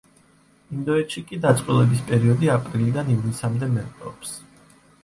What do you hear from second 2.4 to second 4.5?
აპრილიდან ივნისამდე მერყეობს.